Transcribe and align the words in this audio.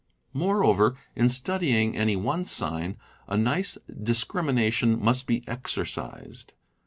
Moreover, 0.33 0.95
in 1.15 1.29
studying 1.29 1.95
any 1.95 2.15
one 2.15 2.43
sign, 2.43 2.97
a 3.27 3.37
nice 3.37 3.77
discrimina 3.87 4.73
tion 4.73 4.99
must 4.99 5.27
be 5.27 5.43
exercised. 5.47 6.53